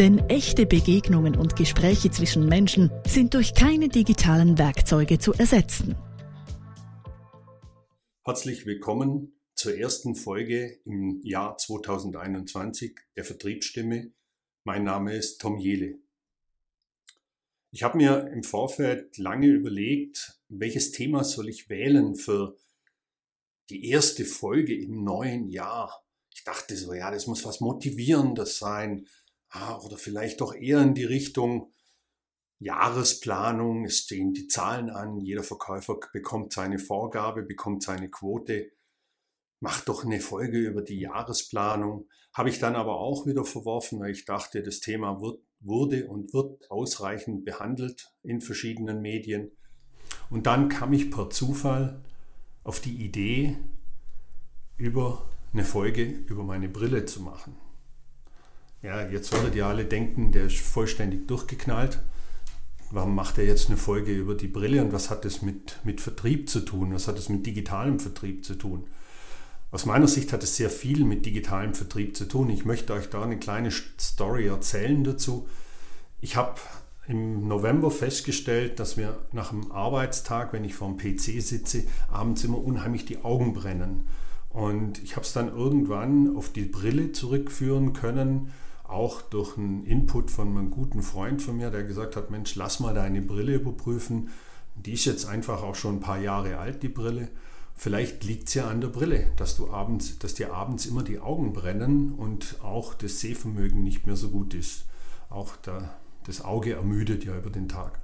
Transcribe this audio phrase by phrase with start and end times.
[0.00, 5.94] Denn echte Begegnungen und Gespräche zwischen Menschen sind durch keine digitalen Werkzeuge zu ersetzen.
[8.24, 14.10] Herzlich willkommen zur ersten Folge im Jahr 2021 der Vertriebsstimme.
[14.64, 15.98] Mein Name ist Tom Jele.
[17.70, 22.56] Ich habe mir im Vorfeld lange überlegt, welches Thema soll ich wählen für
[23.68, 26.02] die erste Folge im neuen Jahr.
[26.34, 29.06] Ich dachte so, ja, das muss was Motivierendes sein,
[29.84, 31.72] oder vielleicht doch eher in die Richtung
[32.60, 33.84] Jahresplanung.
[33.84, 35.18] Es stehen die Zahlen an.
[35.18, 38.70] Jeder Verkäufer bekommt seine Vorgabe, bekommt seine Quote.
[39.60, 42.08] Macht doch eine Folge über die Jahresplanung.
[42.32, 46.32] Habe ich dann aber auch wieder verworfen, weil ich dachte, das Thema wird, wurde und
[46.32, 49.50] wird ausreichend behandelt in verschiedenen Medien.
[50.30, 52.02] Und dann kam ich per Zufall
[52.62, 53.56] auf die Idee,
[54.76, 57.56] über eine Folge über meine Brille zu machen.
[58.82, 62.00] Ja, jetzt werdet ihr alle denken, der ist vollständig durchgeknallt.
[62.90, 66.00] Warum macht er jetzt eine Folge über die Brille und was hat das mit, mit
[66.00, 66.94] Vertrieb zu tun?
[66.94, 68.84] Was hat das mit digitalem Vertrieb zu tun?
[69.70, 72.48] Aus meiner Sicht hat es sehr viel mit digitalem Vertrieb zu tun.
[72.48, 75.46] Ich möchte euch da eine kleine Story erzählen dazu.
[76.20, 76.58] Ich habe
[77.06, 82.44] im November festgestellt, dass mir nach einem Arbeitstag, wenn ich vor dem PC sitze, abends
[82.44, 84.08] immer unheimlich die Augen brennen.
[84.48, 88.52] Und ich habe es dann irgendwann auf die Brille zurückführen können,
[88.90, 92.80] auch durch einen Input von einem guten Freund von mir, der gesagt hat, Mensch, lass
[92.80, 94.30] mal deine Brille überprüfen.
[94.74, 97.28] Die ist jetzt einfach auch schon ein paar Jahre alt, die Brille.
[97.74, 101.18] Vielleicht liegt es ja an der Brille, dass du abends, dass dir abends immer die
[101.18, 104.84] Augen brennen und auch das Sehvermögen nicht mehr so gut ist.
[105.30, 105.94] Auch der,
[106.26, 107.98] das Auge ermüdet ja über den Tag.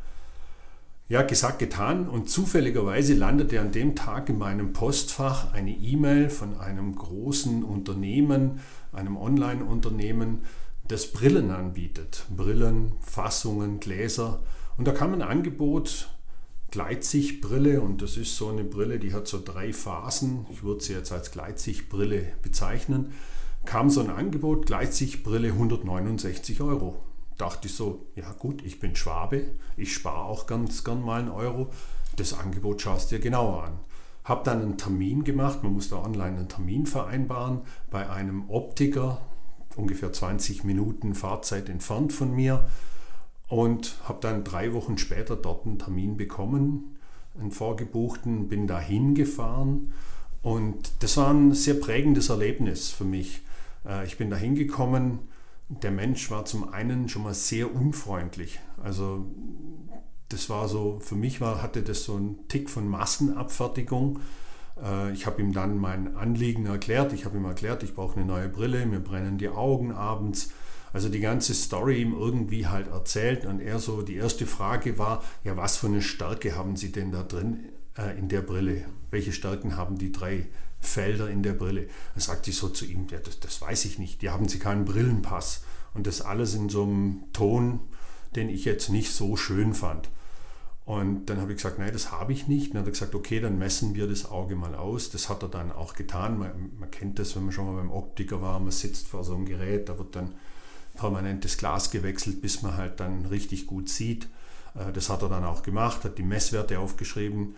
[1.09, 2.09] Ja, gesagt, getan.
[2.09, 8.61] Und zufälligerweise landete an dem Tag in meinem Postfach eine E-Mail von einem großen Unternehmen,
[8.93, 10.41] einem Online-Unternehmen,
[10.89, 12.27] das Brillen anbietet.
[12.35, 14.41] Brillen, Fassungen, Gläser.
[14.77, 16.09] Und da kam ein Angebot,
[16.71, 20.47] Gleitsichtbrille, und das ist so eine Brille, die hat so drei Phasen.
[20.51, 23.13] Ich würde sie jetzt als Gleitsichtbrille bezeichnen.
[23.65, 27.03] Kam so ein Angebot, Gleitsichtbrille 169 Euro.
[27.39, 29.43] Dachte ich so, ja gut, ich bin Schwabe,
[29.77, 31.71] ich spare auch ganz gern mal einen Euro.
[32.17, 33.79] Das Angebot schaust dir genauer an.
[34.25, 37.61] Hab dann einen Termin gemacht, man muss da online einen Termin vereinbaren
[37.91, 39.21] bei einem Optiker,
[39.77, 42.65] ungefähr 20 Minuten Fahrzeit entfernt von mir
[43.49, 46.97] und habe dann drei Wochen später dort einen Termin bekommen,
[47.39, 49.93] einen vorgebuchten, bin da hingefahren
[50.43, 53.43] und das war ein sehr prägendes Erlebnis für mich.
[53.87, 55.19] Äh, ich bin da hingekommen,
[55.69, 58.61] der Mensch war zum einen schon mal sehr unfreundlich.
[58.83, 59.27] Also
[60.29, 64.21] das war so, für mich war, hatte das so einen Tick von Massenabfertigung.
[64.83, 67.13] Äh, ich habe ihm dann mein Anliegen erklärt.
[67.13, 70.51] Ich habe ihm erklärt, ich brauche eine neue Brille, mir brennen die Augen abends.
[70.93, 75.23] Also die ganze Story ihm irgendwie halt erzählt und er so, die erste Frage war,
[75.45, 78.87] ja, was für eine Stärke haben Sie denn da drin äh, in der Brille?
[79.11, 80.47] Welche Stärken haben die drei
[80.81, 81.89] Felder in der Brille?
[82.15, 84.59] Dann sagte ich so zu ihm, ja, das, das weiß ich nicht, die haben Sie
[84.59, 85.65] keinen Brillenpass.
[85.93, 87.81] Und das alles in so einem Ton,
[88.35, 90.09] den ich jetzt nicht so schön fand.
[90.87, 92.73] Und dann habe ich gesagt, nein, das habe ich nicht.
[92.73, 95.11] dann hat er gesagt, okay, dann messen wir das Auge mal aus.
[95.11, 96.39] Das hat er dann auch getan.
[96.39, 99.35] Man, man, kennt das, wenn man schon mal beim Optiker war, man sitzt vor so
[99.35, 100.37] einem Gerät, da wird dann
[100.95, 104.29] permanent das Glas gewechselt, bis man halt dann richtig gut sieht.
[104.77, 107.57] Äh, das hat er dann auch gemacht, hat die Messwerte aufgeschrieben.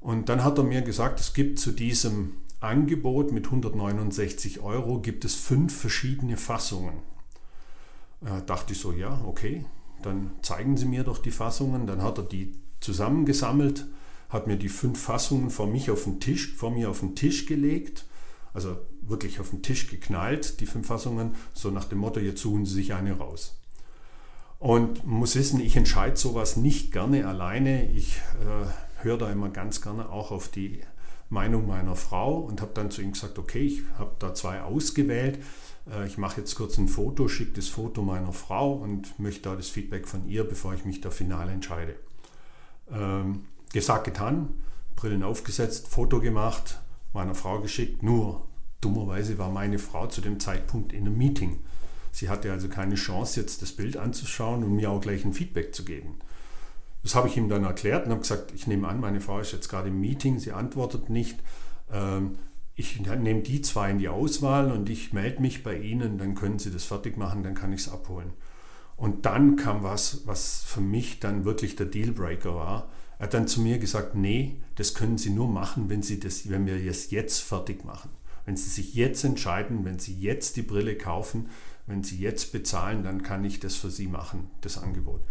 [0.00, 5.24] Und dann hat er mir gesagt, es gibt zu diesem Angebot mit 169 Euro, gibt
[5.24, 6.98] es fünf verschiedene Fassungen.
[8.24, 9.64] Äh, dachte ich so, ja, okay,
[10.02, 11.88] dann zeigen Sie mir doch die Fassungen.
[11.88, 13.86] Dann hat er die zusammengesammelt,
[14.28, 17.46] hat mir die fünf Fassungen vor, mich auf den Tisch, vor mir auf den Tisch
[17.46, 18.06] gelegt,
[18.54, 22.64] also wirklich auf den Tisch geknallt, die fünf Fassungen, so nach dem Motto, jetzt suchen
[22.64, 23.56] Sie sich eine raus.
[24.58, 27.90] Und muss wissen, ich entscheide sowas nicht gerne alleine.
[27.92, 30.82] Ich äh, höre da immer ganz gerne auch auf die
[31.30, 35.38] Meinung meiner Frau und habe dann zu ihm gesagt, okay, ich habe da zwei ausgewählt.
[35.90, 39.56] Äh, ich mache jetzt kurz ein Foto, schicke das Foto meiner Frau und möchte da
[39.56, 41.94] das Feedback von ihr, bevor ich mich da final entscheide.
[42.92, 44.48] Ähm, gesagt, getan,
[44.96, 46.80] Brillen aufgesetzt, Foto gemacht,
[47.12, 48.02] meiner Frau geschickt.
[48.02, 48.46] Nur
[48.80, 51.60] dummerweise war meine Frau zu dem Zeitpunkt in einem Meeting.
[52.12, 55.74] Sie hatte also keine Chance, jetzt das Bild anzuschauen und mir auch gleich ein Feedback
[55.74, 56.18] zu geben.
[57.02, 59.52] Das habe ich ihm dann erklärt und habe gesagt, ich nehme an, meine Frau ist
[59.52, 61.38] jetzt gerade im Meeting, sie antwortet nicht.
[61.90, 62.36] Ähm,
[62.74, 66.58] ich nehme die zwei in die Auswahl und ich melde mich bei Ihnen, dann können
[66.58, 68.32] Sie das fertig machen, dann kann ich es abholen.
[69.00, 72.90] Und dann kam was, was für mich dann wirklich der Dealbreaker war.
[73.18, 76.50] Er hat dann zu mir gesagt, nee, das können Sie nur machen, wenn, Sie das,
[76.50, 78.10] wenn wir es jetzt fertig machen.
[78.44, 81.48] Wenn Sie sich jetzt entscheiden, wenn Sie jetzt die Brille kaufen,
[81.86, 85.22] wenn Sie jetzt bezahlen, dann kann ich das für Sie machen, das Angebot.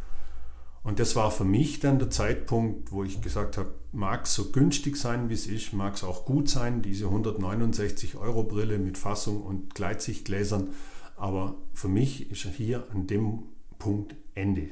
[0.82, 4.46] Und das war für mich dann der Zeitpunkt, wo ich gesagt habe, mag es so
[4.52, 8.98] günstig sein, wie es ist, mag es auch gut sein, diese 169 Euro Brille mit
[8.98, 10.70] Fassung und Gleitsichtgläsern,
[11.18, 13.44] aber für mich ist hier an dem
[13.80, 14.70] Punkt Ende.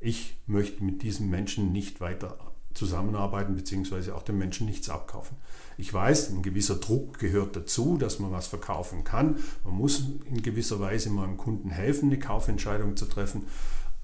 [0.00, 2.38] Ich möchte mit diesem Menschen nicht weiter
[2.74, 5.36] zusammenarbeiten, beziehungsweise auch den Menschen nichts abkaufen.
[5.78, 9.36] Ich weiß, ein gewisser Druck gehört dazu, dass man was verkaufen kann.
[9.64, 13.46] Man muss in gewisser Weise meinem Kunden helfen, eine Kaufentscheidung zu treffen.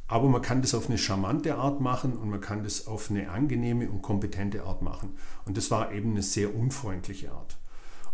[0.09, 3.31] Aber man kann das auf eine charmante Art machen und man kann das auf eine
[3.31, 5.17] angenehme und kompetente Art machen.
[5.47, 7.57] Und das war eben eine sehr unfreundliche Art.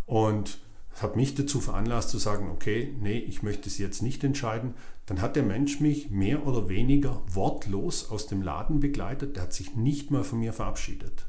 [0.06, 0.60] Und
[1.02, 4.74] hat mich dazu veranlasst zu sagen, okay, nee, ich möchte es jetzt nicht entscheiden.
[5.06, 9.36] Dann hat der Mensch mich mehr oder weniger wortlos aus dem Laden begleitet.
[9.36, 11.26] Der hat sich nicht mal von mir verabschiedet.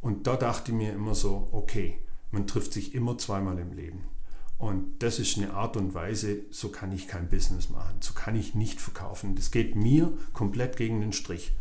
[0.00, 1.98] Und da dachte ich mir immer so, okay,
[2.30, 4.04] man trifft sich immer zweimal im Leben.
[4.58, 8.36] Und das ist eine Art und Weise, so kann ich kein Business machen, so kann
[8.36, 9.34] ich nicht verkaufen.
[9.34, 11.52] Das geht mir komplett gegen den Strich.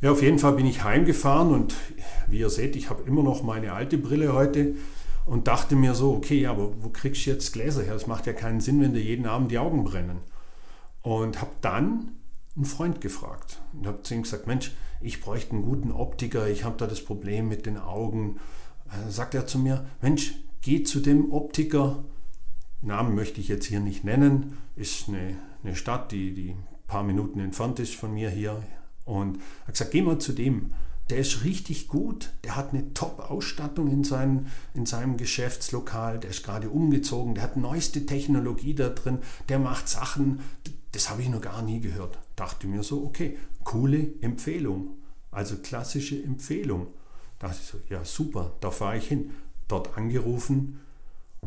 [0.00, 1.74] Ja, auf jeden Fall bin ich heimgefahren und
[2.28, 4.74] wie ihr seht, ich habe immer noch meine alte Brille heute
[5.26, 7.94] und dachte mir so, okay, ja, aber wo kriegst du jetzt Gläser her?
[7.94, 10.18] Das macht ja keinen Sinn, wenn dir jeden Abend die Augen brennen.
[11.02, 12.12] Und habe dann
[12.56, 16.64] einen Freund gefragt und habe zu ihm gesagt, Mensch, ich bräuchte einen guten Optiker, ich
[16.64, 18.38] habe da das Problem mit den Augen.
[18.90, 20.34] Da sagt er zu mir, Mensch,
[20.64, 22.04] Geh zu dem Optiker,
[22.80, 27.02] Namen möchte ich jetzt hier nicht nennen, ist eine, eine Stadt, die, die ein paar
[27.02, 28.62] Minuten entfernt ist von mir hier.
[29.04, 30.72] Und er hat gesagt, geh mal zu dem,
[31.10, 36.44] der ist richtig gut, der hat eine Top-Ausstattung in, seinem, in seinem Geschäftslokal, der ist
[36.44, 39.18] gerade umgezogen, der hat neueste Technologie da drin,
[39.48, 40.40] der macht Sachen,
[40.92, 42.18] das habe ich noch gar nie gehört.
[42.36, 44.96] Dachte mir so, okay, coole Empfehlung,
[45.30, 46.86] also klassische Empfehlung.
[47.38, 49.32] Dachte ich so, ja super, da fahre ich hin.
[49.68, 50.80] Dort angerufen,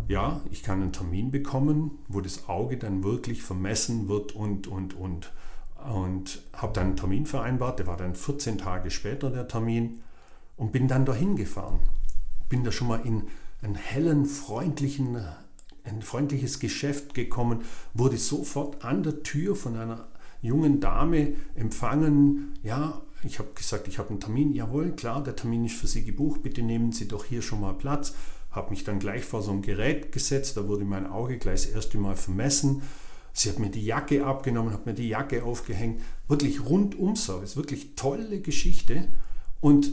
[0.07, 4.93] ja, ich kann einen Termin bekommen, wo das Auge dann wirklich vermessen wird und, und,
[4.93, 5.31] und.
[5.93, 10.01] Und habe dann einen Termin vereinbart, der war dann 14 Tage später der Termin
[10.57, 11.79] und bin dann dahin gefahren.
[12.49, 13.23] Bin da schon mal in
[13.61, 15.17] einen hellen, freundlichen,
[15.85, 17.61] ein freundliches Geschäft gekommen,
[17.93, 20.07] wurde sofort an der Tür von einer
[20.41, 22.53] jungen Dame empfangen.
[22.63, 24.53] Ja, ich habe gesagt, ich habe einen Termin.
[24.53, 26.43] Jawohl, klar, der Termin ist für Sie gebucht.
[26.43, 28.13] Bitte nehmen Sie doch hier schon mal Platz.
[28.51, 30.57] Habe mich dann gleich vor so ein Gerät gesetzt.
[30.57, 32.81] Da wurde mein Auge gleich das erste Mal vermessen.
[33.37, 36.01] Sie hat mir die Jacke abgenommen, hat mir die Jacke aufgehängt.
[36.27, 39.09] Wirklich rundum Service, wirklich tolle Geschichte.
[39.61, 39.91] Und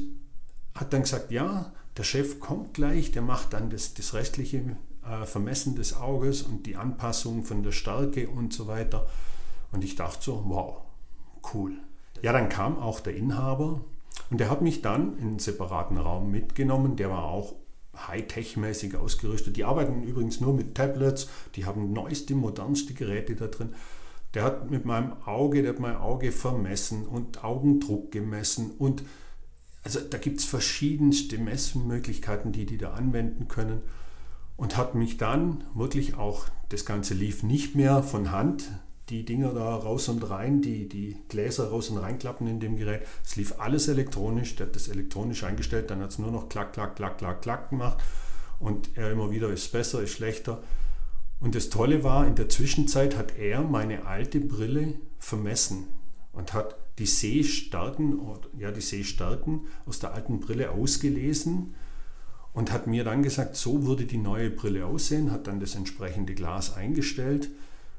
[0.74, 5.26] hat dann gesagt, ja, der Chef kommt gleich, der macht dann das, das restliche äh,
[5.26, 9.06] Vermessen des Auges und die Anpassung von der Stärke und so weiter.
[9.72, 10.80] Und ich dachte so, wow,
[11.52, 11.74] cool.
[12.22, 13.82] Ja, dann kam auch der Inhaber
[14.30, 16.96] und der hat mich dann in einen separaten Raum mitgenommen.
[16.96, 17.54] Der war auch
[17.96, 19.56] Hightech-mäßig ausgerüstet.
[19.56, 23.74] Die arbeiten übrigens nur mit Tablets, die haben neueste, modernste Geräte da drin.
[24.34, 29.04] Der hat mit meinem Auge, der hat mein Auge vermessen und Augendruck gemessen und
[29.84, 33.82] also da gibt es verschiedenste Messmöglichkeiten, die die da anwenden können
[34.56, 38.70] und hat mich dann wirklich auch, das Ganze lief nicht mehr von Hand,
[39.10, 43.02] die Dinger da raus und rein, die, die Gläser raus und reinklappen in dem Gerät.
[43.24, 46.72] Es lief alles elektronisch, der hat das elektronisch eingestellt, dann hat es nur noch klack,
[46.72, 48.02] klack, klack, klack, klack gemacht
[48.58, 50.62] und er immer wieder ist besser, ist schlechter.
[51.40, 55.88] Und das Tolle war, in der Zwischenzeit hat er meine alte Brille vermessen
[56.32, 58.18] und hat die Sehstärken,
[58.58, 61.74] ja, die Sehstärken aus der alten Brille ausgelesen
[62.54, 66.34] und hat mir dann gesagt, so würde die neue Brille aussehen, hat dann das entsprechende
[66.34, 67.50] Glas eingestellt.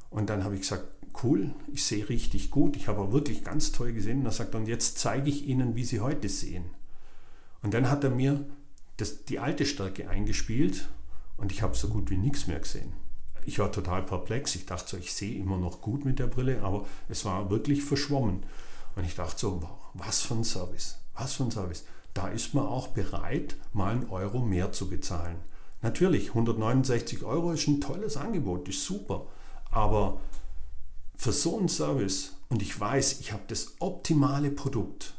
[0.10, 0.86] Und dann habe ich gesagt,
[1.24, 4.20] cool, ich sehe richtig gut, ich habe auch wirklich ganz toll gesehen.
[4.20, 6.66] Und er sagt, und jetzt zeige ich Ihnen, wie Sie heute sehen.
[7.62, 8.46] Und dann hat er mir
[8.98, 10.88] das, die alte Stärke eingespielt
[11.38, 12.94] und ich habe so gut wie nichts mehr gesehen.
[13.46, 14.56] Ich war total perplex.
[14.56, 17.84] Ich dachte so, ich sehe immer noch gut mit der Brille, aber es war wirklich
[17.84, 18.44] verschwommen.
[18.96, 21.86] Und ich dachte so, was für ein Service, was für ein Service.
[22.14, 25.38] Da ist man auch bereit, mal einen Euro mehr zu bezahlen.
[25.82, 29.28] Natürlich, 169 Euro ist ein tolles Angebot, ist super.
[29.70, 30.22] Aber
[31.18, 35.16] für so einen Service und ich weiß, ich habe das optimale Produkt.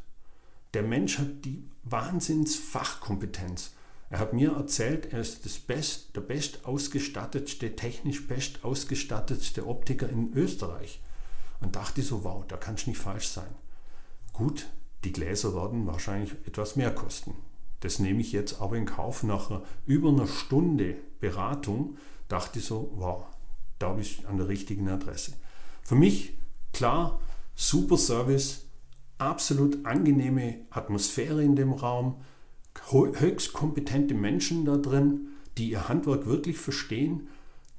[0.75, 3.73] Der Mensch hat die Wahnsinnsfachkompetenz.
[4.09, 10.09] Er hat mir erzählt, er ist das best, der best ausgestattetste, technisch best ausgestattetste Optiker
[10.09, 11.01] in Österreich.
[11.61, 13.55] Und dachte so, wow, da kann es nicht falsch sein.
[14.33, 14.69] Gut,
[15.05, 17.35] die Gläser werden wahrscheinlich etwas mehr kosten.
[17.81, 19.23] Das nehme ich jetzt aber in Kauf.
[19.23, 21.97] Nach über einer Stunde Beratung
[22.29, 23.25] dachte ich so, wow,
[23.79, 25.33] da bin ich an der richtigen Adresse.
[25.87, 26.37] Für mich
[26.73, 27.21] klar,
[27.55, 28.67] super Service,
[29.19, 32.17] absolut angenehme Atmosphäre in dem Raum,
[32.91, 37.29] höchst kompetente Menschen da drin, die ihr Handwerk wirklich verstehen,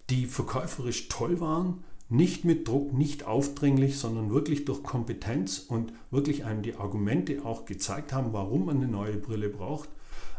[0.10, 6.46] die verkäuferisch toll waren, nicht mit Druck, nicht aufdringlich, sondern wirklich durch Kompetenz und wirklich
[6.46, 9.90] einem die Argumente auch gezeigt haben, warum man eine neue Brille braucht.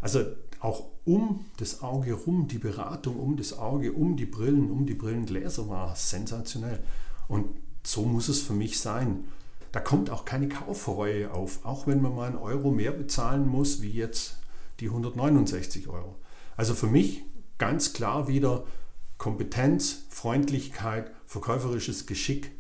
[0.00, 0.25] Also
[0.60, 4.94] auch um das Auge rum, die Beratung um das Auge, um die Brillen, um die
[4.94, 6.82] Brillengläser war sensationell.
[7.28, 7.47] Und
[7.85, 9.25] so muss es für mich sein.
[9.73, 13.82] Da kommt auch keine Kaufreue auf, auch wenn man mal einen Euro mehr bezahlen muss,
[13.82, 14.38] wie jetzt
[14.80, 16.16] die 169 Euro.
[16.56, 17.23] Also für mich
[17.58, 18.64] ganz klar wieder
[19.18, 22.52] Kompetenz, Freundlichkeit, verkäuferisches Geschick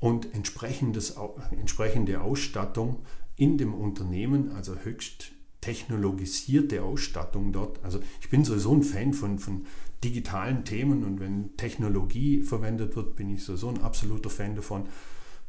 [0.00, 1.16] und entsprechendes,
[1.50, 3.02] entsprechende Ausstattung
[3.36, 7.82] in dem Unternehmen, also höchst technologisierte Ausstattung dort.
[7.84, 9.66] Also ich bin sowieso ein Fan von, von
[10.04, 14.86] digitalen Themen und wenn Technologie verwendet wird, bin ich sowieso ein absoluter Fan davon.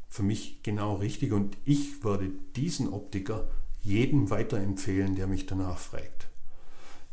[0.07, 3.47] Für mich genau richtig und ich würde diesen Optiker
[3.81, 6.27] jedem weiterempfehlen, der mich danach fragt.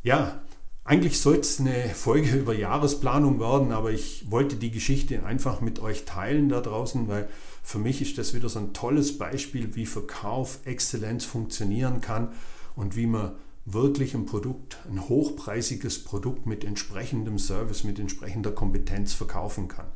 [0.02, 0.42] Ja,
[0.84, 5.80] eigentlich soll es eine Folge über Jahresplanung werden, aber ich wollte die Geschichte einfach mit
[5.80, 7.28] euch teilen da draußen, weil
[7.62, 12.28] für mich ist das wieder so ein tolles Beispiel, wie Verkauf, Exzellenz funktionieren kann
[12.76, 13.32] und wie man
[13.66, 19.86] wirklich ein Produkt, ein hochpreisiges Produkt mit entsprechendem Service, mit entsprechender Kompetenz verkaufen kann.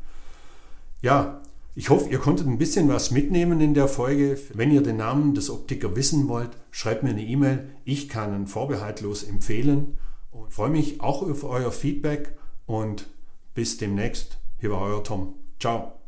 [1.02, 1.40] Ja,
[1.76, 4.38] ich hoffe, ihr konntet ein bisschen was mitnehmen in der Folge.
[4.52, 7.70] Wenn ihr den Namen des Optiker wissen wollt, schreibt mir eine E-Mail.
[7.84, 9.96] Ich kann ihn vorbehaltlos empfehlen
[10.32, 12.36] und freue mich auch auf euer Feedback
[12.66, 13.06] und
[13.54, 14.38] bis demnächst.
[14.58, 15.34] Hier war euer Tom.
[15.60, 15.99] Ciao.